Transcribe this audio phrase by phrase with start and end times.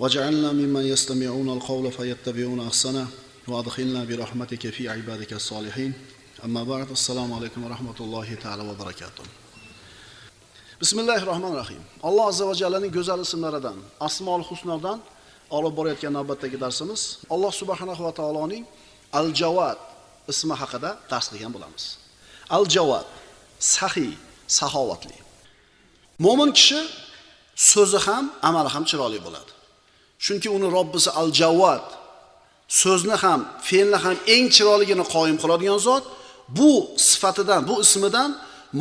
[0.00, 3.06] واجعلنا ممن يستمعون القول فيتبعون احسنه
[3.48, 5.92] وادخلنا برحمتك في عبادك الصالحين
[6.44, 9.24] اما بعد السلام عليكم ورحمه الله تعالى وبركاته
[10.80, 14.98] بسم الله الرحمن الرحيم الله عز وجل'ning go'zal ismlaridan Asmol Husnodan
[15.50, 18.64] olib borayotgan navbatdagi darsimiz Alloh subhanahu va taoloning
[19.12, 19.78] Al Jawad
[20.32, 21.84] ismi haqida dars qilgan bo'lamiz.
[22.56, 23.06] Al Jawad
[23.76, 24.12] sahiy,
[24.58, 25.16] saxovatli.
[26.24, 26.80] Mo'min kishi
[27.70, 29.59] so'zi ham, amali ham chiroyli bo'ladi.
[30.24, 31.86] Chunki uni robbisi al javvat
[32.80, 36.04] so'zni ham fe'lni ham eng chiroyligini qoyim qiladigan zot
[36.58, 36.70] bu
[37.08, 38.30] sifatidan bu ismidan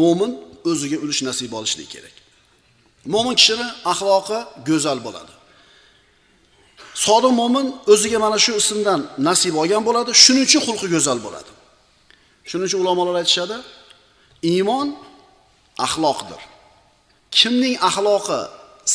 [0.02, 0.32] mo'min
[0.72, 2.16] o'ziga ulush nasib olishligi kerak.
[3.14, 5.34] Mo'min kishini axloqi go'zal bo'ladi.
[7.06, 11.52] Sodiq mo'min o'ziga mana shu ismdan nasib olgan bo'ladi shuning uchun xulqi go'zal bo'ladi.
[12.50, 13.58] Shuning uchun ulamolar aytishadi
[14.52, 14.88] iymon
[15.86, 16.42] axloqdir.
[17.38, 18.42] Kimning axloqi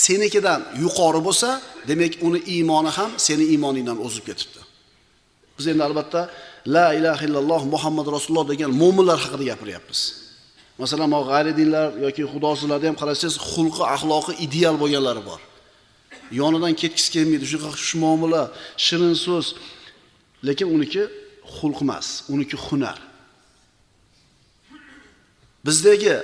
[0.03, 1.49] senikidan yuqori bo'lsa
[1.91, 4.61] demak uni iymoni ham seni iymoningdan o'zib ketibdi.
[5.57, 6.21] Biz endi albatta
[6.77, 10.01] la ilaha illalloh muhammad rasululloh degan mo'minlar haqida gapiryapmiz.
[10.83, 15.41] Masalan mana g'ayri dinlar yoki xudosizlarda ham qarasangiz xulqi axloqi ideal bo'lganlari bor.
[16.41, 18.43] Yonidan ketgisi kelmaydi shunaqa xushmuomala
[18.87, 19.47] shirin so'z.
[20.49, 21.03] Lekin uniki
[21.57, 22.99] xulq emas uniki hunar.
[25.67, 26.17] Bizdagi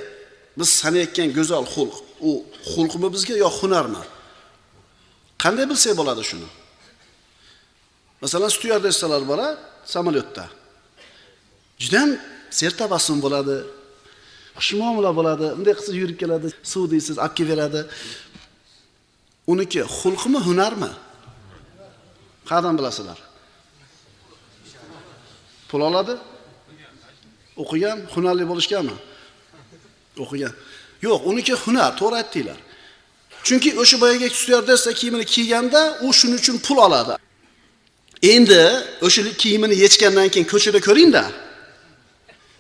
[0.59, 1.97] biz sanayotgan go'zal xulq.
[2.29, 2.31] U
[2.73, 4.03] xulqmi bizga yo hunarmi
[5.43, 6.49] qanday bilsak bo'ladi shuni?
[8.23, 9.49] Masalan styuardessalar bora
[9.95, 10.45] samolyotda.
[11.83, 12.11] Judayam
[12.59, 13.57] sertabassum bo'ladi
[14.59, 15.47] xushmuomala bo'ladi.
[15.57, 17.81] Bunday qilsa yurib keladi suv deysiz olib kelib beradi.
[19.53, 20.91] Uniki xulqmi hunarmi?
[22.49, 23.19] Qayerdan bilasizlar
[25.71, 26.15] pul oladi?
[27.63, 28.97] O'qigan hunarli bo'lishganmi?
[30.23, 30.53] O'qigan.
[31.07, 32.59] Yo'q uniki hunar to'g'ri aytdinglar.
[33.47, 37.15] Chunki o'sha boyagi styuardessa kiyimini kiyganda u shuning uchun pul oladi.
[38.23, 38.63] Endi
[39.07, 41.25] o'sha kiyimini yechgandan keyin ko'chada ko'ringda.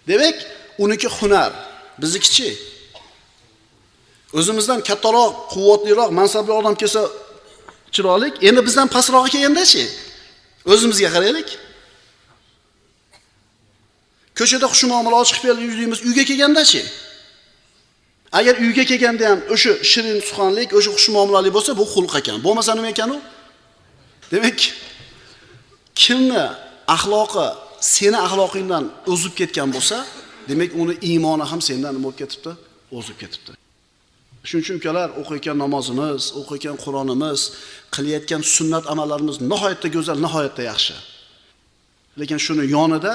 [0.09, 0.37] Demak
[0.85, 1.53] uniki hunar.
[2.03, 2.49] Biznikichi
[4.39, 7.03] o'zimizdan kattaroq quvvatliroq mansabli odam kelsa
[7.95, 9.85] chiroyli endi bizdan pastrog'i kelgandachi
[10.73, 11.49] o'zimizga qaraylik.
[14.39, 16.83] Ko'chada xushmuomala ochiq berib yuzlaymiz uyga kelgandachi
[18.39, 22.37] agar uyga kelganda ham o'sha shirin suxanlik o'sha xushmuomalalik bo'lsa bu xulq ekan.
[22.47, 23.19] Bo'lmasa nima ekan u
[24.33, 24.59] demak
[26.03, 26.45] kimni
[26.97, 27.47] axloqi
[27.95, 29.97] seni axloqingdan o'zib ketgan bo'lsa
[30.51, 32.51] demak uni iymoni ham sendan nima bo'lib ketibdi?
[32.99, 33.51] O'zib ketibdi.
[34.49, 37.41] Shuning uchun ukalar o'qiyotgan namozimiz o'qiyotgan qur'onimiz
[37.95, 40.97] qilayotgan sunnat amallarimiz nihoyatda go'zal nihoyatda yaxshi.
[42.21, 43.13] Lekin shuni yonida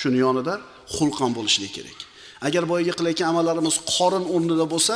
[0.00, 0.54] shuni yonida
[0.96, 1.98] xulq ham bo'lishligi kerak.
[2.46, 4.94] Agar boyagi qilayotgan amallarimiz qorin o'rnida bo'lsa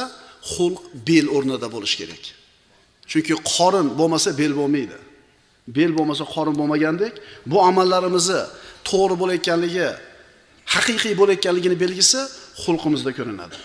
[0.52, 2.22] xulq bel o'rnida bo'lishi kerak.
[3.10, 4.98] Chunki qorin bo'lmasa bel bo'lmaydi.
[5.76, 7.14] Bel bo'lmasa qorin bo'lmagandek
[7.50, 8.40] bu amallarimizni
[8.88, 9.88] to'g'ri bo'layotganligi
[10.74, 12.20] haqiqiy bo'layotganligini belgisi
[12.64, 13.56] xulqimizda ko'rinadi.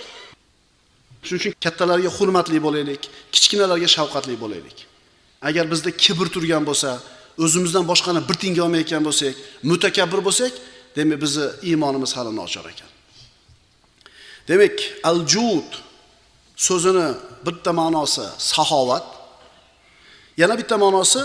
[1.26, 3.02] Shuning uchun kattalarga hurmatli bo'laylik
[3.36, 4.78] kichkinalarga shafqatli bo'laylik.
[5.50, 6.90] Agar bizda kibr turgan bo'lsa
[7.46, 9.34] o'zimizdan boshqani bir tiyinga olmayotgan bo'lsak
[9.72, 10.54] mutakabbir bo'lsak
[10.98, 12.90] demak bizni iymonimiz hali nochor ekan.
[14.50, 14.78] Demak
[15.10, 15.70] al jud
[16.68, 17.08] so'zini
[17.46, 19.06] bitta ma'nosi saxovat.
[20.42, 21.22] Yana bitta ma'nosi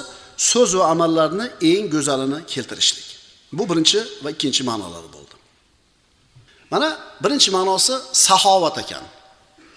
[0.50, 3.08] so'z va amallarni eng go'zalini keltirishlik.
[3.58, 5.34] Bu birinchi va ikkinchi ma'nolari bo'ldi.
[6.72, 6.88] Mana
[7.22, 7.94] birinchi ma'nosi
[8.26, 9.04] saxovat ekan.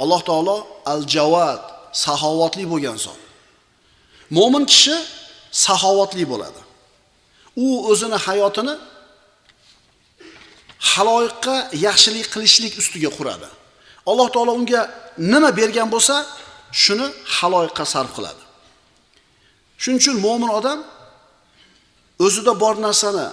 [0.03, 0.57] Alloh taolo
[0.93, 1.61] al javad
[2.03, 3.21] saxovatli bo'lgan zot.
[4.37, 4.95] Mo'min kishi
[5.65, 6.61] saxovatli bo'ladi.
[7.65, 8.73] U o'zini hayotini
[10.91, 11.55] haloyiqqa
[11.87, 13.47] yaxshilik qilishlik ustiga quradi.
[14.09, 14.81] Alloh taolo unga
[15.31, 16.15] nima bergan bo'lsa
[16.83, 18.43] shuni haloyiqqa sarf qiladi.
[19.81, 20.79] Shuning uchun mo'min odam
[22.25, 23.27] o'zida bor narsani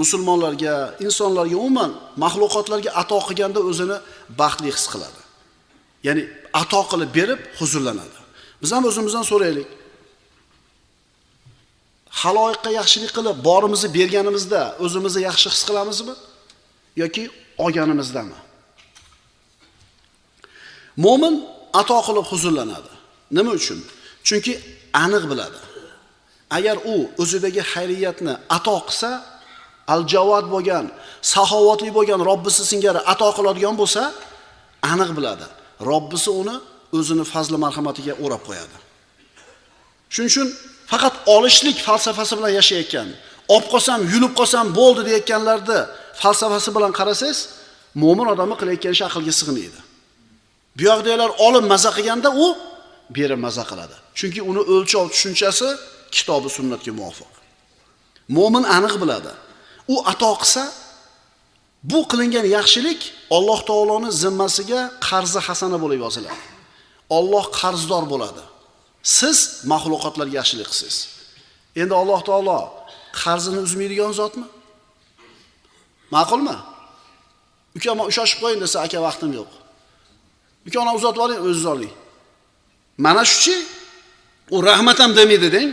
[0.00, 0.74] musulmonlarga
[1.06, 1.90] insonlarga umuman
[2.24, 3.96] maxluqotlarga ato qilganda o'zini
[4.40, 5.20] baxtli his qiladi.
[6.06, 6.22] Ya'ni
[6.62, 8.18] ato qilib berib huzurlanadi.
[8.62, 9.68] Biz ham o'zimizdan so'raylik.
[12.22, 16.14] Haloyiqqa yaxshilik qilib borimizni berganimizda o'zimizni yaxshi his qilamizmi?
[16.96, 18.38] Yoki olganimizdami?
[20.96, 21.34] Mo'min
[21.80, 22.92] ato qilib huzurlanadi.
[23.36, 23.78] Nima uchun?
[24.28, 24.52] Chunki
[25.04, 25.60] aniq biladi.
[26.56, 29.10] Agar u o'zidagi xayriyatni ato qilsa
[29.94, 30.86] al-javod bo'lgan
[31.32, 34.02] saxovatli bo'lgan robbisi singari ato qiladigan bo'lsa
[34.92, 35.46] aniq biladi.
[35.90, 36.56] Robbisi uni
[36.98, 38.76] o'zini fazli marhamatiga o'rab qo'yadi.
[40.14, 40.48] Shuning uchun
[40.92, 43.08] faqat olishlik falsafasi bilan yashayotgan
[43.54, 45.80] olib qolsam yulib qolsam bo'ldi deyotganlarni
[46.20, 47.38] falsafasi bilan qarasangiz
[48.02, 49.80] mo'min odamni qilayotgan ishi aqlga sig'maydi.
[50.76, 52.46] Bu yoqdagilar olib maza qilganda u
[53.16, 53.96] beri maza qiladi.
[54.18, 55.68] Chunki uni o'lchov tushunchasi
[56.16, 57.32] kitobi sunnatga muvofiq.
[58.36, 59.32] Mo'min aniq biladi.
[59.94, 60.62] U ato qilsa
[61.90, 63.00] bu qilingan yaxshilik
[63.36, 66.42] Alloh taoloni zimmasiga qarzi hasana bo'lib yoziladi.
[67.18, 68.42] Alloh qarzdor bo'ladi.
[69.18, 69.38] Siz
[69.72, 70.96] maxluqotlarga yaxshilik qilsiz
[71.80, 72.58] endi Alloh taolo
[73.22, 74.46] qarzini uzmaydigan zotmi?
[76.14, 76.56] Ma'qulmi?
[77.76, 79.50] Ukam ushlashib qo'ying desa aka vaqtim yo'q.
[80.66, 81.94] Uka ona uzatib yuboring o'zingiz oling.
[83.04, 83.54] Mana shuchi
[84.54, 85.70] u rahmat ham demaydi deng.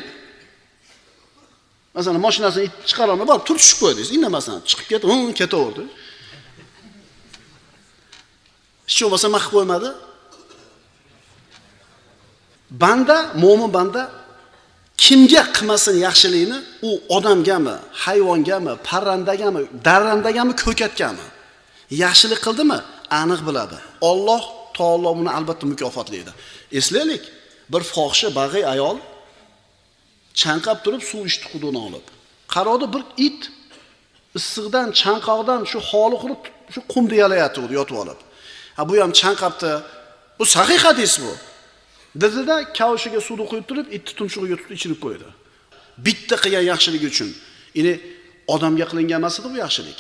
[1.96, 5.10] Masalan mashinasini chiqarolmay borib turib tushib qo'ydingiz indamasdan chiqib ketib
[5.40, 5.84] ketaverdi.
[8.90, 9.90] Hech bo'lmasa maq qo'ymadi.
[12.84, 14.02] Banda mo'min banda
[15.04, 16.58] kimga qilmasin yaxshilikni?
[16.90, 21.26] U odamgami hayvongami parrandagami darrandagami ko'katgami?
[22.04, 22.80] Yaxshilik qildimi?
[23.22, 23.78] Aniq biladi.
[24.10, 24.44] Olloh
[24.78, 26.32] taolo uni albatta mukofotlaydi.
[26.80, 27.24] Eslaylik
[27.74, 28.98] bir fohisha bag'iy ayol
[30.42, 32.06] chanqab turib suv ichdi quduqdan olib.
[32.54, 33.42] Qarodi bir it
[34.40, 36.42] issiqdan chanqoqdan shu holi qurib
[36.74, 38.20] shu qumni yalayotgandi yotib olib.
[38.78, 39.72] Ha bu ham chanqabdi.
[40.40, 41.32] Bu sahih hadis bu.
[42.16, 45.28] Dedida kavshiga suvni quyib turib itni tumshug'iga tutib ichirib qo'ydi.
[46.06, 47.30] Bitta qilgan yaxshiligi uchun.
[47.78, 47.94] Ya'ni
[48.54, 50.00] odamga qilingan emas edi bu yaxshilik.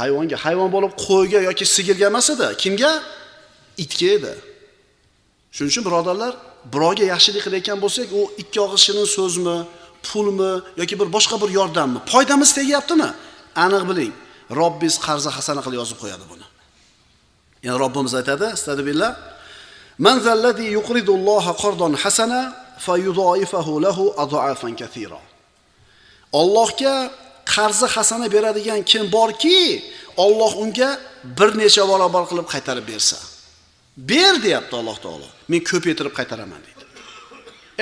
[0.00, 2.46] Hayvonga hayvon bo'lib qo'yga yoki sigirga emas edi.
[2.62, 2.92] Kimga?
[3.84, 4.34] Itga edi.
[5.54, 6.32] Shuning uchun birodarlar
[6.74, 9.56] birovga yaxshilik qilayotgan bo'lsak u ikki og'iz shirin so'zmi
[10.06, 11.98] pulmi yoki bir boshqa bir yordammi?
[12.12, 13.10] Foydamiz tegyaptimi?
[13.64, 14.12] Aniq biling.
[14.60, 16.46] Robbingiz qarzi hasana qilib yozib qo'yadi buni.
[17.64, 19.10] Ya'ni robbimiz aytadi astag'firullah
[19.98, 22.40] man zalladhi yuqridulloha qardan hasana
[22.86, 25.20] fayudaifahu lahu adafan kathira.
[26.40, 26.94] Allohga
[27.54, 29.82] qarzi hasana beradigan kim borki
[30.24, 30.90] Alloh unga
[31.38, 33.18] bir necha barobar qilib qaytarib bersa.
[34.10, 35.28] Ber deyapti Alloh taolo.
[35.50, 36.84] Men ko'paytirib qaytaraman deydi.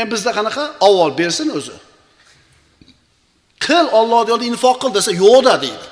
[0.01, 0.65] Endi bizda qanaqa?
[0.87, 1.77] Avval bersin o'zi.
[3.67, 5.87] Qil Alloh yo'lida infoq qil desa yo'qda deydi.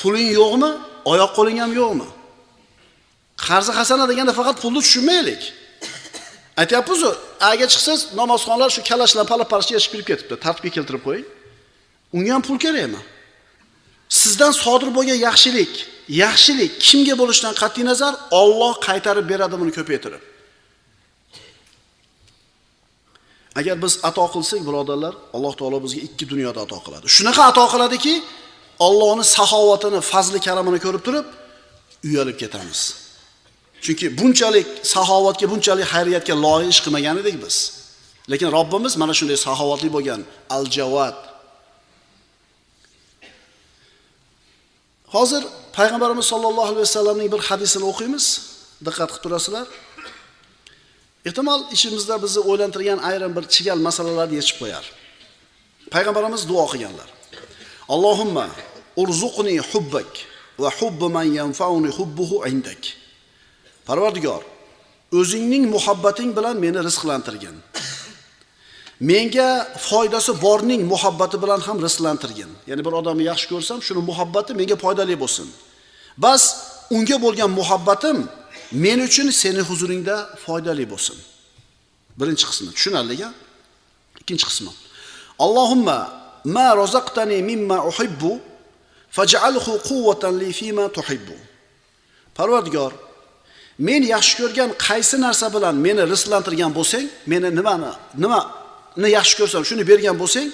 [0.00, 0.70] Puling yo'qmi?
[1.12, 2.08] Oyoq qo'ling ham yo'qmi?
[3.46, 5.42] Qarzi hasana deganda faqat pulni tushunmaylik.
[6.62, 7.10] Aytyapmizu
[7.50, 10.34] aga chiqsangiz namozxonlar shu kalashlar pala parcha yashib kirib ketibdi.
[10.44, 11.26] Tartibga keltirib qo'ying.
[12.16, 13.00] Unga ham pul kerakmi?
[14.20, 15.72] Sizdan sodir bo'lgan yaxshilik
[16.22, 20.22] yaxshilik kimga bo'lishidan qat'iy nazar Alloh qaytarib beradi buni ko'paytirib.
[23.58, 27.06] Agar biz ato qilsak birodarlar alloh taolo bizga ikki dunyoda ato qiladi.
[27.16, 28.14] Shunaqa ato qiladiki
[28.86, 31.26] Allohning saxovatini fazli karamini ko'rib turib
[32.08, 32.80] uyalib ketamiz.
[33.84, 37.56] Chunki bunchalik saxovatga bunchalik xayriyatga loyiq ish qilmagan edik biz.
[38.32, 40.20] Lekin robbimiz mana shunday saxovatli bo'lgan
[40.56, 41.16] al javad
[45.14, 45.42] hozir
[45.78, 48.26] payg'ambarimiz sollallohu alayhi vasallamning bir hadisini o'qiymiz.
[48.86, 49.66] Diqqat qilib turasizlar.
[51.28, 54.84] Ehtimol ichimizda bizni o'ylantirgan ayrim bir chigal masalalarni yechib qo'yar.
[55.94, 57.08] Payg'ambarimiz duo qilganlar.
[57.94, 58.46] Allohumma
[59.02, 60.10] urzuqni hubbak
[60.62, 62.82] va hubbu man yanfauni hubbuhu indak.
[63.88, 64.42] Parvardigor
[65.18, 67.56] o'zingning muhabbating bilan meni rizqlantirgin.
[69.10, 69.50] Menga
[69.88, 72.50] foydasi borning muhabbati bilan ham rizqlantirgin.
[72.70, 75.48] Ya'ni bir odamni yaxshi ko'rsam shuni muhabbati menga foydali bo'lsin.
[76.24, 76.42] Bas
[76.96, 78.18] unga bo'lgan muhabbatim
[78.84, 81.18] men uchun seni huzuringda foydali bo'lsin.
[82.18, 83.16] Birinchi qismi tushunarli
[84.20, 84.72] ikkinchi qismi.
[85.44, 85.98] Allohumma
[86.56, 88.32] ma rozaqtani mimma uhibbu
[89.16, 91.36] faj'alhu quwwatan li fima tuhibbu.
[92.38, 92.92] Parvardigor
[93.78, 97.90] men yaxshi ko'rgan qaysi narsa bilan meni rizqlantirgan bo'lsang meni nimani
[98.22, 100.48] nimani yaxshi ko'rsam shuni bergan bo'lsang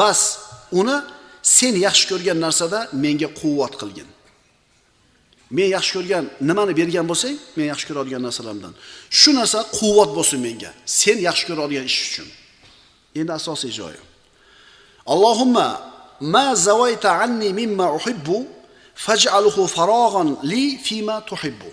[0.00, 0.20] bas
[0.80, 0.96] uni
[1.42, 4.08] sen yaxshi ko'rgan narsada menga quvvat qilgin.
[5.56, 8.74] Men yaxshi ko'rgan nimani bergan bo'lsang men yaxshi ko'radigan narsalarimdan
[9.20, 12.28] shu narsa quvvat bo'lsin menga sen yaxshi ko'radigan ish uchun.
[13.20, 14.00] Endi asosiy joyi
[15.12, 15.68] allohumma
[16.20, 18.38] ma zavayta anni mimma uhibbu
[19.06, 21.70] faj'alhu farog'an li fima tuhibbu.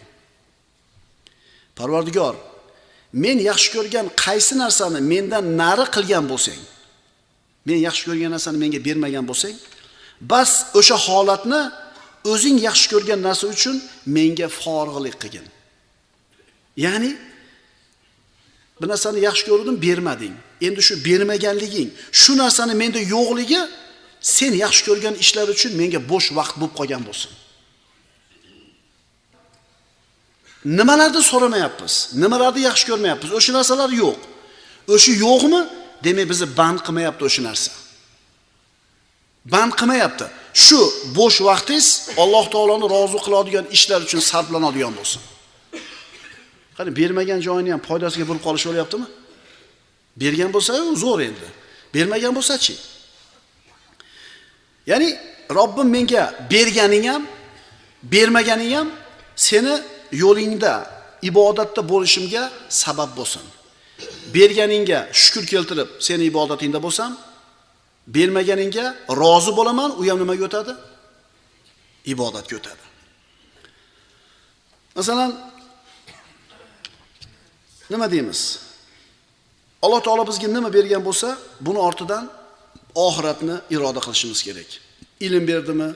[1.80, 2.36] Parvardigor
[3.24, 6.62] men yaxshi ko'rgan qaysi narsani mendan nari qilgan bo'lsang
[7.68, 9.56] men yaxshi ko'rgan narsani menga bermagan bo'lsang
[10.32, 11.62] bas o'sha holatni
[12.32, 13.76] o'zing yaxshi ko'rgan narsa uchun
[14.18, 15.46] menga forig'lik qilgin
[16.86, 17.12] ya'ni
[18.82, 20.34] bir narsani yaxshi ko'rdim, bermading.
[20.62, 23.62] Endi shu bermaganliging, shu narsani menda yo'qligi
[24.22, 27.32] sen yaxshi ko'rgan ishlar uchun menga bo'sh vaqt bo'lib qolgan bo'lsin.
[30.68, 31.94] Nimalarni so'ramayapmiz?
[32.22, 33.30] Nimalarni yaxshi ko'rmayapmiz?
[33.38, 34.20] O'sha narsalar yo'q.
[34.94, 35.62] O'sha yo'qmi?
[36.06, 37.72] Demak bizni band qilmayapti o'sha narsa.
[39.54, 40.26] Band qilmayapti.
[40.66, 40.80] Shu
[41.18, 41.88] bo'sh vaqtingiz
[42.24, 45.22] Alloh taoloni rozi qiladigan ishlar uchun sarflanadigan bo'lsin.
[46.78, 48.66] Qani bermagan joyini ham foydasiga burib qolish?
[50.22, 50.72] Bergan bo'lsa,
[51.04, 51.48] zo'r endi.
[51.94, 52.76] Bermagan bo'lsa-chi?
[54.90, 55.10] Ya'ni
[55.58, 57.24] Robbim menga berganing ham,
[58.14, 58.88] bermaganing ham
[59.36, 59.74] seni
[60.12, 60.74] yo'lingda
[61.22, 63.46] ibodatda bo'lishimga sabab bo'lsin.
[64.36, 67.18] Berganingga shukr keltirib, seni ibodatingda bo'lsam,
[68.16, 68.86] bermaganingga
[69.22, 70.74] rozi bo'laman, u ham nimaga o'tadi?
[72.14, 72.84] Ibodatga o'tadi.
[74.96, 75.32] Masalan,
[77.90, 78.42] nima deymiz?
[79.82, 81.30] Alloh taolo bizga nima bergan bo'lsa,
[81.66, 82.26] buni ortidan
[82.96, 84.70] oxiratni iroda qilishimiz kerak.
[85.26, 85.90] Ilm berdimi,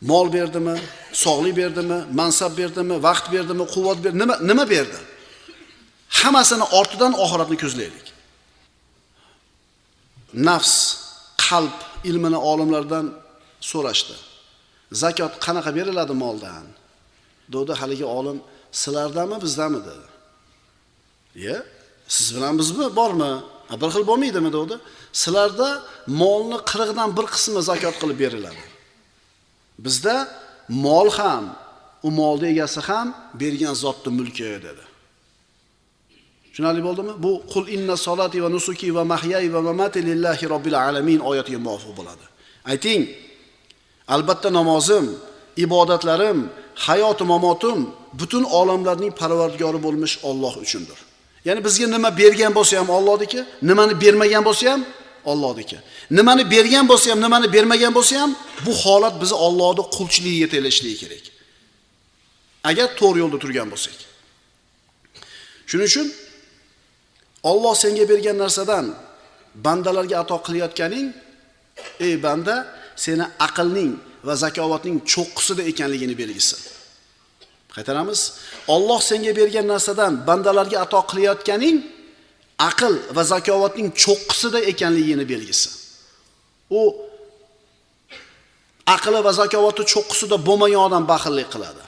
[0.00, 0.76] mol berdimi,
[1.12, 4.98] sog'lik berdimi, mansab berdimi, vaqt berdimi, quvvat berdi, nima nima berdi?
[6.20, 8.06] Hammasini ortidan oxiratni ko'zlaylik.
[10.48, 10.74] Nafs,
[11.44, 11.76] qalb
[12.10, 13.06] ilmini olimlardan
[13.70, 14.14] so'rashdi.
[15.02, 16.66] Zakot qanaqa beriladi moldan?
[17.54, 18.38] Dedi haligi olim,
[18.80, 20.06] sizlardami, bizdami dedi.
[21.44, 21.56] Ye,
[22.08, 23.32] siz bilan bizmi bormi?
[23.82, 24.74] Bir xil bo'lmaydimi dedi.
[25.22, 25.68] Sizlarda
[26.20, 28.69] molni qirqdan bir qismi zakot qilib beriladi.
[29.84, 30.16] Bizda
[30.68, 31.44] mol ham,
[32.06, 33.08] u molni egasi ham
[33.40, 34.84] bergan zotning mulki dedi.
[36.50, 37.12] Tushunarli bo'ldimi?
[37.24, 41.92] Bu qul inna solati va nusuki va mahyai va mamati lillahi robbil alamin oyatiga muvofiq
[41.98, 42.24] bo'ladi.
[42.72, 43.02] Ayting,
[44.14, 45.06] albatta namozim,
[45.64, 46.38] ibodatlarim,
[46.86, 47.78] hayotim, mamotim
[48.20, 50.98] butun olamlarning parvardigori bo'lmish Alloh uchundir.
[51.46, 54.80] Ya'ni bizga nima bergan bo'lsa ham Allohniki, nimani bermagan bo'lsa ham
[55.26, 55.78] Allohniki.
[56.10, 58.36] Nimani bergan bo'lsa ham, nimani bermagan bo'lsa ham
[58.66, 61.24] bu holat bizni Allohning qulchiligiga telishligi kerak.
[62.70, 63.96] Agar to'g'ri yo'lda turgan bo'lsak.
[65.70, 66.08] Shuning uchun
[67.50, 68.86] Alloh senga bergan narsadan
[69.64, 71.06] bandalarga ato qilayotganing,
[72.06, 72.54] ey banda,
[72.96, 73.92] seni aqlning
[74.26, 76.56] va zakovatning cho'qqisida ekanligini belgisi.
[77.74, 78.20] Qaytaramiz.
[78.74, 81.76] Alloh senga bergan narsadan bandalarga ato qilayotganing
[82.68, 85.70] aql va zakovatning cho'qqisida ekanligini belgisi.
[86.78, 86.80] U
[88.94, 91.84] aqli va zakovati cho'qqisida bo'lmagan odam baxillik qiladi.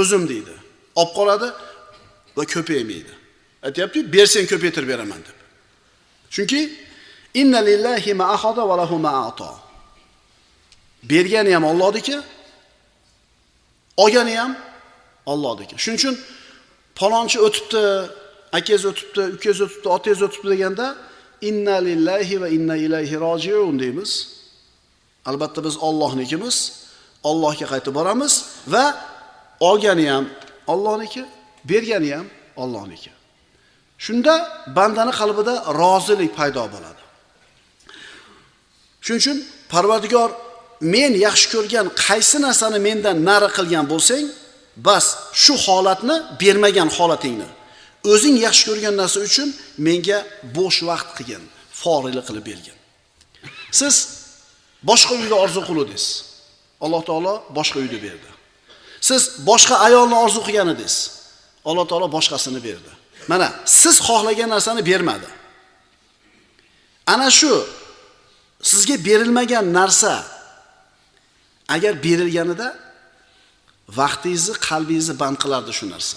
[0.00, 0.54] O'zim deydi.
[1.00, 1.48] Olib qoladi
[2.36, 3.12] va ko'paymaydi.
[3.66, 5.38] Aytyapti, bersang ko'paytirib beraman deb.
[6.34, 6.60] Chunki
[7.40, 8.26] inna lillahi ma
[8.70, 9.14] va lahu ma.
[11.10, 12.16] Bergani ham ollohniki
[13.96, 14.52] olgani ham
[15.26, 16.14] ollohniki Shuning uchun
[16.98, 17.82] palonchi o'tibdi,
[18.52, 20.86] akangiz o'tibdi, ukangiz o'tibdi, otangiz o'tibdi deganda
[21.40, 24.10] inna lillahi va inna ilayhi rojiun deymiz.
[25.26, 26.56] Albatta biz Allohnikimiz,
[27.24, 28.34] Allohga qaytib boramiz
[28.66, 28.84] va
[29.60, 30.24] olgani ham
[30.72, 31.24] Allohniki,
[31.64, 32.26] bergani ham
[32.56, 33.10] Allohniki.
[33.98, 34.34] Shunda
[34.76, 37.02] bandani qalbida rozilik paydo bo'ladi.
[39.04, 39.38] Shuning uchun
[39.72, 40.30] Parvardigor
[40.94, 44.24] men yaxshi ko'rgan qaysi narsani mendan nari qilgan bo'lsang,
[44.86, 45.06] bas
[45.42, 47.48] shu holatni bermagan holatingni
[48.12, 49.48] o'zing yaxshi ko'rgan narsa uchun
[49.86, 50.18] menga
[50.56, 51.42] bo'sh vaqt qilgin,
[51.82, 52.76] foriylik qilib bergin.
[53.80, 53.94] Siz
[54.90, 56.06] boshqa uyda orzu qiluvdingiz
[56.80, 58.30] Alloh taolo boshqa uyni berdi.
[59.00, 60.96] Siz boshqa ayolni orzu qilgan edingiz.
[61.68, 62.90] Alloh taolo boshqasini berdi.
[63.30, 63.48] Mana
[63.80, 65.28] siz xohlagan narsani bermadi.
[67.06, 67.52] Ana shu
[68.70, 70.14] sizga berilmagan narsa
[71.74, 72.68] agar berilganida
[74.00, 76.16] vaqtingizni, qalbingizni band qilardi shu narsa.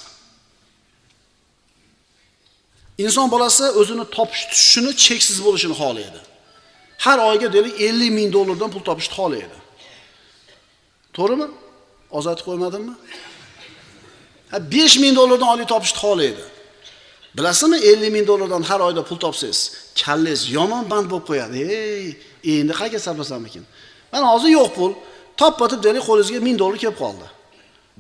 [3.04, 6.20] Inson bolasi o'zini topish tushishini cheksiz bo'lishini xohlaydi.
[7.06, 9.58] Har oyga deylik 50 ming dollardan pul topishni xohlaydi.
[11.18, 11.48] To'g'rimi?
[12.18, 12.94] Ozatib qo'ymadimmi?
[14.52, 16.44] Ha 5 ming dollardan oliy topishni xohlaydi.
[17.38, 19.60] Bilasizmi 50 ming dollardan har oyda pul topsangiz,
[20.02, 21.58] kallangiz yomon band bo'lib qo'yadi.
[21.78, 22.06] Ey,
[22.60, 23.42] endi qayerga sarflasam?
[24.14, 24.92] Mana hozir yo'q pul,
[25.42, 27.28] topatib deylik qo'lingizga 1000 dollar kelib qoldi.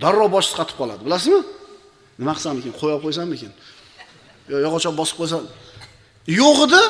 [0.01, 1.41] Darrov boshingiz qatib qoladi, bilasizmi?
[2.20, 2.72] Nima qilsamikin?
[2.81, 3.27] Qo'yib qo'ysam
[4.50, 4.60] ekan?
[4.86, 5.43] Yo, bosib qo'ysam.
[6.39, 6.81] Yo'q edi.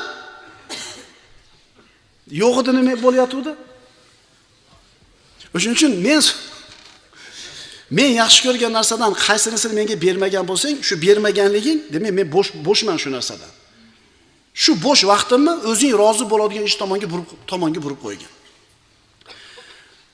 [2.42, 3.52] Yo'q edi nima bo'layotgandi?
[5.56, 6.22] O'shuning uchun men
[7.98, 13.10] men yaxshi ko'rgan narsadan qaysinisini menga bermagan bo'lsang, shu bermaganliging, demak men bo'sh bo'shman shu
[13.18, 13.52] narsadan.
[14.64, 18.32] Shu bo'sh vaqtimni o'zing rozi bo'ladigan ish tomonga burib tomonga burib qo'ygan.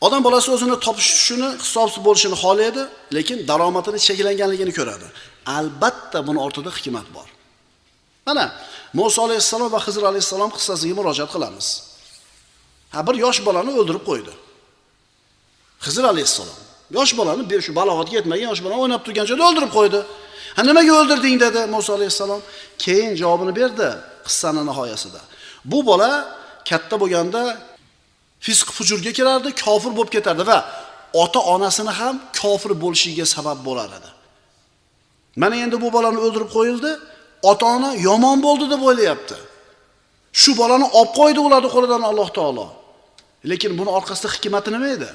[0.05, 2.83] Odam bolasi o'zini topishini, hisobsiz bo'lishini xohlaydi,
[3.17, 5.07] lekin daromadini cheklanganligini ko'radi.
[5.55, 7.27] Albatta buni ortida hikmat bor.
[8.25, 8.45] Mana
[8.93, 11.67] Musa alayhissalom va hizr alayhissalom qissasiga murojaat qilamiz.
[12.93, 14.33] Ha bir yosh bolani o'ldirib qo'ydi.
[15.85, 16.59] hizr alayhissalom.
[16.91, 19.99] Yosh bolani shu balog'atga yetmagan yosh bolani o'ynab turgan joyda o'ldirib qo'ydi.
[20.55, 22.41] Ha nimaga o'ldirding dedi Musa alayhissalom.
[22.83, 23.87] Keyin javobini berdi
[24.27, 25.21] qissani nihoyasida.
[25.71, 26.11] Bu bola
[26.69, 27.41] katta bo'lganda
[28.45, 30.59] fisq fujurga kirardi, kofir bo'lib ketardi va
[31.23, 34.09] ota-onasini ham kofir bo'lishiga sabab bo'lar edi.
[35.41, 36.91] Mana endi bu bolani o'ldirib qo'yildi,
[37.51, 39.37] ota-ona yomon bo'ldi deb o'ylayapti.
[40.41, 42.67] Shu bolani olib qo'ydi ularni qo'lidan Alloh taolo.
[43.49, 45.09] Lekin buni orqasida hikmati nima edi?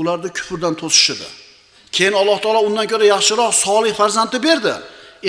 [0.00, 1.28] Ularni kufrdan to'sishidi.
[1.96, 4.74] Keyin Alloh taolo undan ko'ra yaxshiroq solih farzandni berdi.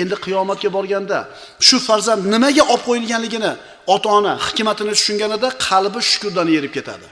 [0.02, 1.18] Endi qiyomatga borganda
[1.66, 3.52] shu farzand nimaga olib qo'yilganligini
[3.94, 7.08] ota-ona hikmatini tushunganida qalbi shukurdan erib ketadi.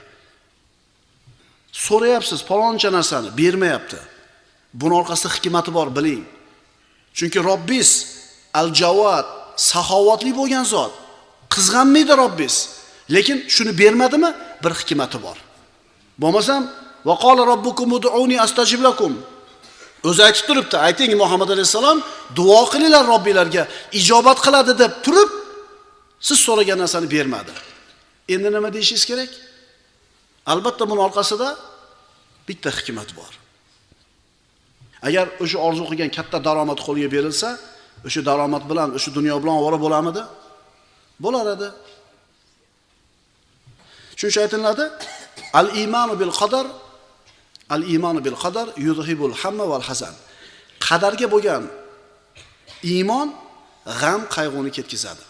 [1.85, 3.99] So'rayapsiz, paloncha narsani bermayapti.
[4.81, 6.23] Buni orqasida hikmati bor, biling.
[7.17, 7.89] Chunki Robbis
[8.53, 9.25] al-Javod
[9.69, 10.93] saxovatli bo'lgan zot.
[11.53, 12.55] Qizg'anmaydi Robbis.
[13.15, 14.29] Lekin shuni bermadimi?
[14.63, 15.37] Bir hikmati bor.
[16.21, 16.61] Bo'lmasam,
[17.07, 19.13] va qala robbukum ud'uni astajib lakum.
[20.09, 21.97] O'zi aytib turibdi, ayting Muhammad alayhissalom
[22.37, 23.63] duo qilinglar Robbilarga,
[23.99, 25.29] ijobat qiladi deb turib,
[26.27, 27.53] siz so'ragan narsani bermadi.
[28.33, 29.31] Endi nima deyishingiz kerak?
[30.51, 31.49] Albatta buni orqasida
[32.47, 33.31] bitta hikmat bor.
[35.07, 37.49] Agar o'sha orzu qilgan katta daromad qo'lga berilsa,
[38.07, 40.23] o'sha daromad bilan, o'sha dunyo bilan ovora bo'lamidi?
[41.23, 41.67] Bo'lar edi.
[44.19, 44.85] Shuning aytiladi,
[45.61, 46.65] al-imanu bil qadar
[47.75, 50.15] al-imanu bil qadar yudhibul hamma val hazan.
[50.85, 51.63] Qadarga bo'lgan
[52.93, 53.27] iymon
[53.99, 55.23] g'am qayg'uni ketkazadi.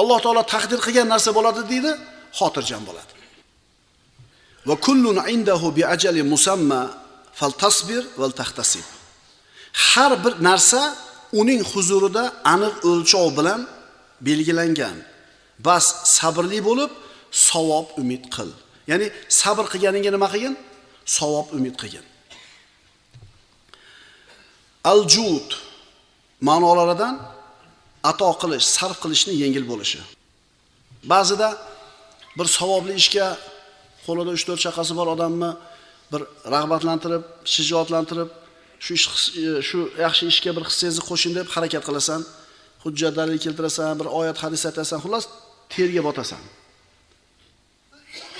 [0.00, 1.92] Alloh taolo taqdir qilgan narsa bo'ladi deydi,
[2.38, 3.12] xotirjam bo'ladi.
[4.68, 6.80] Va kullun indahu bi ajali musamma
[7.38, 8.86] faltasbir val tahtasib.
[9.72, 10.96] Har bir narsa
[11.40, 13.60] uning huzurida aniq o'lchov bilan
[14.28, 14.96] belgilangan.
[15.66, 15.84] Bas
[16.16, 16.90] sabrli bo'lib,
[17.48, 18.50] savob umid qil.
[18.90, 19.06] Ya'ni
[19.40, 20.54] sabr qilganingga nima qilgin?
[21.16, 22.04] Savob umid qilgin.
[24.92, 25.48] Al-jud
[26.48, 27.14] ma'nolaridan
[28.10, 30.00] ato qilish, sarf qilishni yengil bo'lishi.
[31.12, 31.48] Ba'zida
[32.38, 33.26] bir savobli ishga
[34.06, 35.50] qo'lida 3-4 chaqasi bor odamni
[36.12, 36.22] bir
[36.54, 38.30] rag'batlantirib, shijoatlantirib,
[38.84, 39.06] shu ish
[39.42, 42.20] e, shu yaxshi ishga bir hissangizni qo'shing deb harakat qilasan,
[42.84, 45.24] hujjat dalil keltirasan, bir oyat hadis aytasan, xullas
[45.74, 46.42] terga botasan.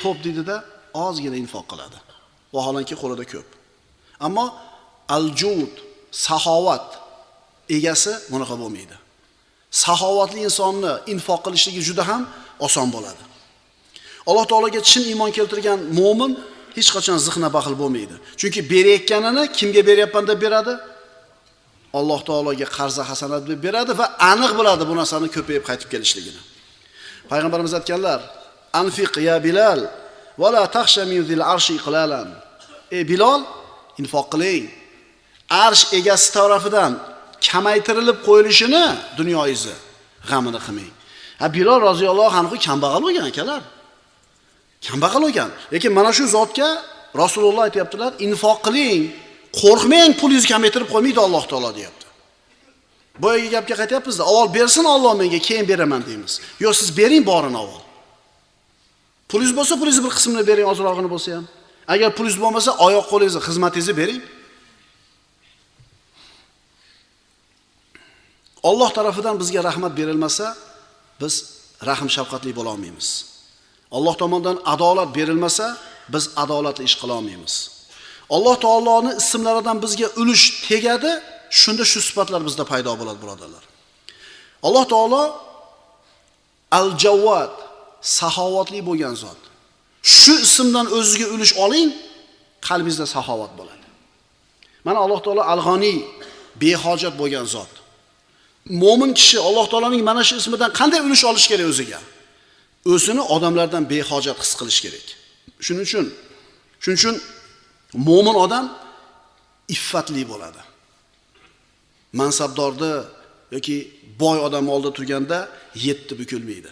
[0.02, 0.56] ko'p deydida
[1.04, 1.98] ozgina infoq qiladi.
[2.54, 3.48] Vaholanki qo'lida ko'p.
[4.26, 4.46] Ammo
[5.16, 5.72] al-jud,
[6.26, 6.86] saxovat
[7.76, 8.96] egasi bunaqa bo'lmaydi.
[9.84, 12.22] Saxovatli insonni infoq qilishligi juda ham
[12.66, 13.22] oson bo'ladi.
[14.28, 16.32] Alloh taologa chin iymon keltirgan mu'min
[16.76, 18.16] hech qachon zihna baxil bo'lmaydi.
[18.40, 20.74] Chunki berayotganini kimga beryapman deb beradi?
[21.98, 26.40] Alloh taologa qarza hasanat deb beradi va aniq biladi bu narsani ko'payib qaytib kelishligini.
[27.30, 28.20] Payg'ambarimiz aytganlar:
[28.82, 29.80] "Anfiq ya Bilal
[30.42, 30.62] vala
[31.12, 32.28] min zil arshi iqlalan."
[32.96, 33.40] Ey Bilal,
[34.00, 34.64] infoq qiling.
[35.64, 36.92] Arsh egasi tarafidan
[37.48, 38.84] kamaytirilib qo'yilishini
[39.18, 39.76] dunyoyingizni
[40.30, 40.92] g'amini qilmang.
[41.40, 43.62] Ha Bilal roziyallohu anhu kambag'al bo'lgan akalar.
[44.86, 46.68] Kambag'al ekan Lekin mana shu zotga
[47.22, 49.02] Rasululloh aytyaptilar infoq qiling,
[49.60, 52.00] qo'rqmang, pulingizni kamaytirib qo'ymaydi Alloh taolo deyapti.
[53.22, 56.40] boyagi gapga qaytyapmizda avval bersin Alloh menga, keyin beraman deymiz.
[56.64, 57.82] Yo'q, siz bering borini avval.
[59.30, 61.46] Pulingiz bo'lsa, pulingizni bir qismini bering, ozrog'ini bo'lsa ham.
[61.94, 64.20] Agar pulingiz bo'lmasa, oyoq qo'lingizni, xizmatingizni bering.
[68.68, 70.46] Alloh tarafidan bizga rahmat berilmasa,
[71.20, 71.34] biz
[71.88, 73.29] rahm shafqatli bo'la olmaymiz.
[73.96, 77.54] Alloh tomonidan adolat berilmasa, biz adolatli ish qila olmaymiz.
[78.30, 81.12] Alloh taoloning ismlaridan bizga ulush tegadi,
[81.60, 83.64] shunda shu sifatlar bizda paydo bo'ladi, birodarlar.
[84.66, 85.22] Alloh taolo
[86.78, 87.54] al javvat
[88.18, 89.40] saxovatli bo'lgan zot.
[90.18, 91.88] Shu ismdan o'ziga ulush oling,
[92.68, 93.86] qalbingizda saxovat bo'ladi.
[94.86, 95.98] Mana Alloh taolo al g'oniy
[96.62, 97.72] behojat bo'lgan zot.
[98.82, 102.00] Mo'min kishi Alloh taolaning mana shu ismidan qanday ulush olish kerak o'ziga?
[102.84, 105.06] O'zini odamlardan behojat his qilish kerak.
[105.66, 106.06] Shuning uchun
[106.82, 107.16] shuning uchun
[108.06, 108.66] mo'min odam
[109.74, 110.62] iffatli bo'ladi.
[112.20, 112.94] Mansabdorni
[113.54, 113.76] yoki
[114.20, 115.38] boy odam oldida turganda
[115.86, 116.70] yetti bukilmaydi.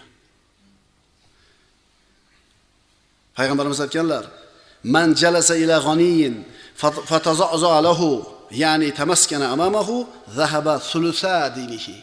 [3.37, 4.25] Payg'ambarimiz aytganlar:
[4.95, 6.35] "Man jalasa ila g'aniyin
[7.11, 7.69] fatazaza
[8.63, 9.97] ya'ni tamaskana amamahu,
[10.39, 11.97] zahaba thulutha dinihi."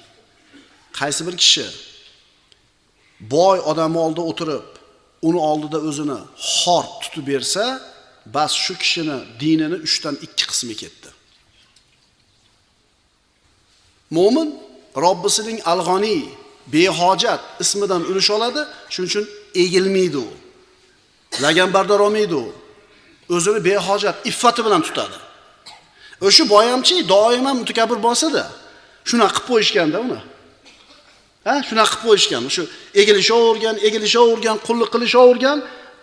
[0.99, 1.65] Qaysi bir kishi
[3.19, 4.67] boy odam oldida o'tirib,
[5.21, 6.19] uni oldida o'zini
[6.58, 7.63] xor tutib bersa,
[8.25, 11.10] bas shu kishini dinini 3 dan 2 qismi ketdi.
[14.10, 14.49] Mo'min
[15.06, 16.23] Robbisining alg'oniy
[16.73, 19.25] behojat ismidan ulush oladi, shuning uchun
[19.56, 20.28] egilmaydi u.
[21.41, 22.45] Laganbardor olmaydi u.
[23.36, 25.17] O'zini behojat, iffati bilan tutadi.
[26.21, 28.43] O'sha boyamchi doim ham mutakabbir bo'lsada
[29.10, 30.19] shunaqa shuna qilib qo'yishganda uni.
[31.45, 32.43] Ha, shuna qilib qo'yishgan.
[32.55, 32.63] Shu
[33.01, 35.58] egilishavergan, egilishavergan, qullik qilishavergan,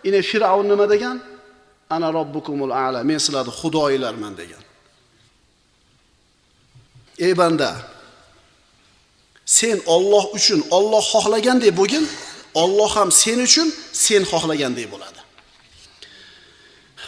[0.09, 1.17] ine Fir'avn nima degan?
[1.95, 3.01] Ana robbukumul a'la.
[3.11, 4.63] Men sizlarni xudoylarman degan.
[7.27, 7.71] Ey banda,
[9.59, 12.05] sen Alloh uchun Alloh xohlagandek bo'lgin,
[12.63, 15.21] Alloh ham sen uchun sen xohlagandek bo'ladi.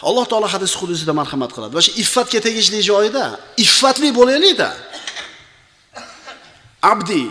[0.07, 1.73] Alloh taolo hadis hudusida marhamat qiladi.
[1.77, 3.25] Va shu iffatga tegishli joyida
[3.65, 4.69] iffatli bo'laylikda
[6.91, 7.23] Abdi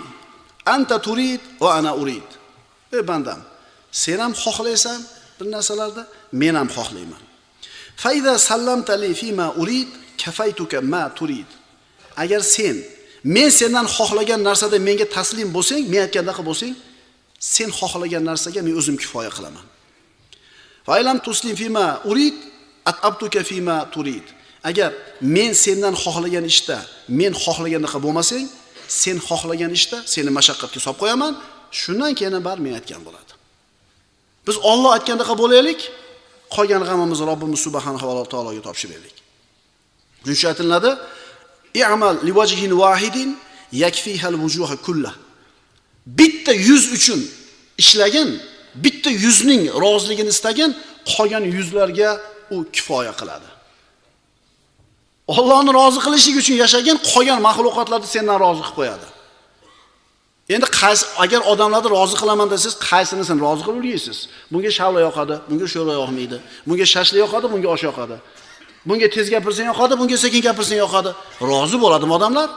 [0.67, 2.29] anta turid va ana urid.
[2.93, 3.41] Ey bandam,
[3.93, 5.01] sen ham xohlaysan
[5.41, 7.23] bir narsalarda, men ham xohlayman.
[7.97, 8.35] Fa iza
[9.15, 11.47] fima urid, kafaytuka ma turid.
[12.17, 12.77] Agar sen
[13.25, 16.75] men sendan xohlagan narsada menga taslim bo'lsang, men aytgandaqa bo'lsang,
[17.39, 19.65] sen xohlagan narsaga men o'zim kifoya qilaman.
[20.87, 22.37] Fa ilam tuslim fima urid,
[22.91, 24.27] atabtuka fima turid.
[24.63, 28.47] Agar men sendan xohlagan ishda, men xohlagandaqa bo'lmasang,
[28.89, 31.33] sen xohlagan ishda seni mashaqqatga solib qo'yaman,
[31.81, 33.33] shundan keyin bari men aytgan bo'ladi.
[34.47, 35.81] Biz Alloh aytgandaqa bo'laylik,
[36.55, 39.17] qolgan g'amimizni Robbimiz subhanahu va taologa topshiraylik.
[40.27, 40.91] uchun aytiladi,
[41.83, 43.31] i'mal liwajhin wahidin
[43.85, 45.15] yakfihal alwujuha kullah.
[46.19, 47.21] Bitta yuz uchun
[47.83, 48.29] ishlagin,
[48.85, 50.71] bitta yuzning roziligini istagin,
[51.13, 52.11] qolgan yuzlarga
[52.55, 53.49] u kifoya qiladi.
[55.29, 59.07] Allohni rozi qilishlik uchun yashagan qolgan mahluqotlarni sendan rozi qilib qo'yadi.
[60.55, 64.19] Endi qaysi agar odamlarni rozi qilaman desangiz, qaysinisini rozi qilib o'rgaysiz?
[64.53, 66.37] Bunga shavla yoqadi, bunga sho'ra yoqmaydi.
[66.69, 68.17] Bunga shashlik yoqadi, bunga osh yoqadi.
[68.89, 71.11] Bunga tez gapirsang yoqadi, bunga sekin gapirsang yoqadi.
[71.51, 72.49] Rozi bo'ladimi odamlar?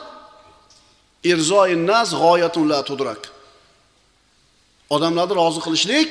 [1.32, 3.22] Irzoin nas g'oyatun la tudrak.
[4.96, 6.10] Odamlarni rozi qilishlik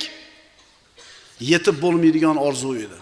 [1.52, 2.98] yetib bo'lmaydigan orzu edi.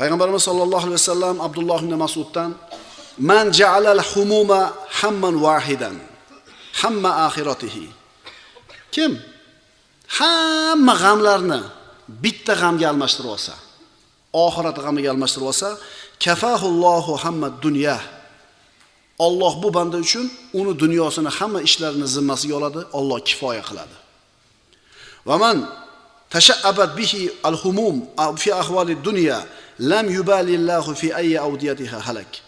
[0.00, 2.50] Payg'ambarimiz sollallohu alayhi vasallam Abdulloh ibn Mas'uddan
[3.30, 4.60] Man ja'alal humuma
[5.00, 5.96] hamman wahidan
[6.80, 7.84] hamma axiratihi.
[8.94, 9.12] Kim
[10.18, 11.60] hamma g'amlarni
[12.24, 13.54] bitta g'amga almashtirib olsa,
[14.46, 15.68] oxirat g'amiga almashtirib olsa,
[16.24, 17.98] kafahullohu hamma dunya.
[19.26, 20.26] Alloh bu banda uchun
[20.58, 23.96] uni dunyosini hamma ishlarini zimmasiga oladi, Alloh kifoya qiladi.
[25.28, 25.56] Va man
[26.30, 27.96] tasha'abat به الهموم
[28.36, 29.46] في أحوال الدنيا
[29.78, 32.42] لم يبالي الله في أي أوديتها هلك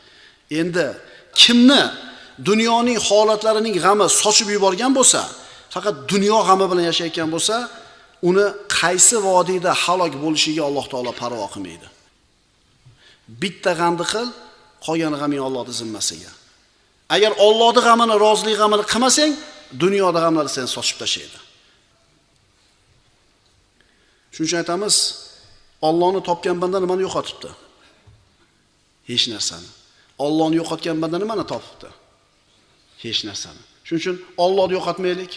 [0.60, 0.86] Endi
[1.34, 1.82] kimni
[2.48, 5.22] dunyoning holatlarining g'ami sochib yuborgan bo'lsa,
[5.74, 7.56] faqat dunyo g'ami bilan yashayotgan bo'lsa,
[8.28, 8.46] uni
[8.78, 11.88] qaysi vodiyda halok bo'lishiga Alloh taolo parvo qilmaydi.
[13.42, 14.28] Bitta g'amni qil,
[14.86, 16.32] qolgan g'aming ollohni zimmasiga.
[17.14, 19.32] Agar ollohni g'amini, rozilik g'amini qilmasang,
[19.82, 21.38] dunyoda g'amlar seni sochib tashlaydi.
[24.32, 24.96] Shuning uchun aytamiz,
[25.88, 27.50] Allohni topgan banda nimani yo'qotibdi?
[29.10, 29.68] Hech narsani.
[30.24, 31.88] Allohni yo'qotgan banda nimani topibdi?
[33.02, 33.62] Hech narsani.
[33.86, 35.32] Shuning uchun Allohni yo'qotmaylik,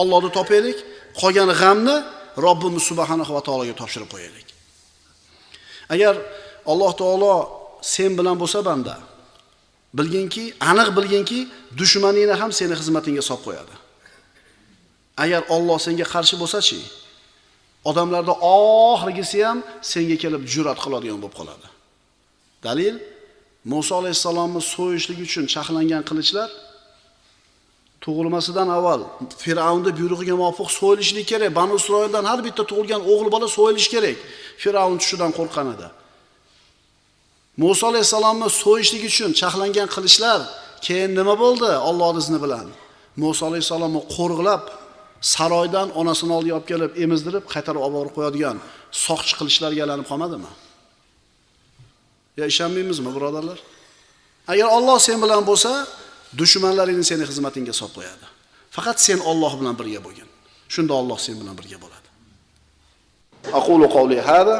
[0.00, 0.78] Allohni topaylik,
[1.20, 1.96] qolgan g'amni
[2.46, 4.48] Robbimiz subhanahu va taologa topshirib qo'yaylik.
[5.94, 6.14] Agar
[6.72, 7.34] Alloh taolo
[7.82, 8.94] sen bilan bo'lsa banda,
[9.98, 11.40] bilginki, aniq bilginki,
[11.78, 13.74] dushmaningni ham seni xizmatingga solib qo'yadi.
[15.24, 16.80] Agar Alloh senga qarshi bo'lsa-chi,
[17.84, 19.58] odamlarda oxirgisi ham
[19.92, 21.66] senga kelib jur'at qiladigan bo'lib qoladi.
[22.66, 22.94] Dalil
[23.72, 26.50] Musa alayhisalomni so'yishlik uchun chaqlangan qilichlar
[28.04, 29.00] tug'ilmasidan avval
[29.44, 31.50] Fir'avnning buyrug'iga muvofiq so'yilishlik kerak.
[31.58, 34.16] Banu Isroildan har bitta tug'ilgan o'g'il bola so'yilish kerak.
[34.62, 35.86] Fir'avn tushidan qo'rqqan edi.
[37.62, 40.40] Musa alayhisalomni so'yishlik uchun chaqlangan qilichlar
[40.86, 41.70] keyin nima bo'ldi?
[41.88, 42.66] Alloh izni bilan.
[43.22, 44.62] Musa alayhisalomni qo'rg'lab
[45.20, 48.56] saroydan onasini oldiga olib kelib emizdirib qaytarib olib borib qo'yadigan
[49.06, 50.50] soqchi qilichlarga aylanib qolmadimi?
[52.38, 53.58] Ya ishonmaymizmi, birodarlar?
[54.52, 55.70] Agar Alloh sen bilan bo'lsa,
[56.40, 58.26] dushmanlaringni seni xizmatingga solib qo'yadi.
[58.76, 60.28] Faqat sen Alloh bilan birga bo'lgin.
[60.74, 62.08] Shunda Alloh sen bilan birga bo'ladi.
[63.58, 64.56] Aqulu qawli hada